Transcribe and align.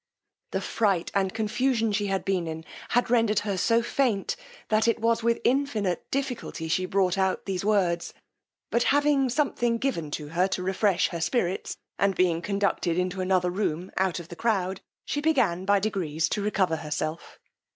The 0.49 0.61
fright 0.61 1.11
and 1.13 1.31
confusion 1.31 1.91
she 1.91 2.07
had 2.07 2.25
been 2.25 2.47
in, 2.47 2.65
had 2.89 3.11
rendered 3.11 3.41
her 3.41 3.55
so 3.55 3.83
faint, 3.83 4.35
that 4.69 4.87
it 4.87 4.97
was 4.99 5.21
with 5.21 5.39
infinite 5.43 6.09
difficulty 6.09 6.67
she 6.67 6.87
brought 6.87 7.19
out 7.19 7.45
these 7.45 7.63
words; 7.63 8.11
but 8.71 8.81
having 8.89 9.29
something 9.29 9.77
given 9.77 10.11
her 10.31 10.47
to 10.47 10.63
refresh 10.63 11.09
her 11.09 11.21
spirits, 11.21 11.77
and 11.99 12.15
being 12.15 12.41
conducted 12.41 12.97
into 12.97 13.21
another 13.21 13.51
room 13.51 13.91
out 13.95 14.19
of 14.19 14.29
the 14.29 14.35
crowd, 14.35 14.81
she 15.05 15.21
began, 15.21 15.65
by 15.65 15.77
degrees, 15.79 16.27
to 16.29 16.41
recover 16.41 16.77
herself. 16.77 17.37